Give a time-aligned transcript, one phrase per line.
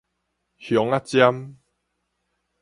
[0.57, 1.57] 香仔針